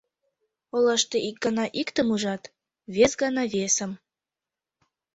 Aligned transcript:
Олаште 0.75 1.17
ик 1.29 1.37
гана 1.45 1.65
иктым 1.81 2.07
ужат, 2.13 2.43
вес 2.95 3.11
гана 3.21 3.43
весым. 3.53 3.91